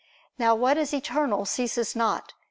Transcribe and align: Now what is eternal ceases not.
Now 0.39 0.55
what 0.55 0.77
is 0.77 0.95
eternal 0.95 1.45
ceases 1.45 1.95
not. 1.95 2.33